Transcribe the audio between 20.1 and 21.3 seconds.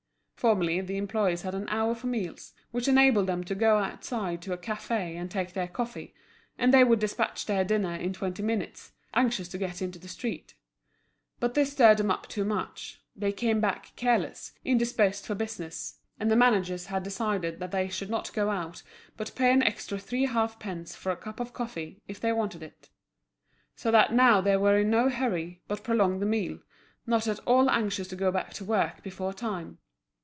halfpence for a